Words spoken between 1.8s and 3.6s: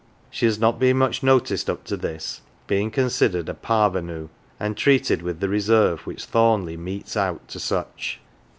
to this, being considered a *'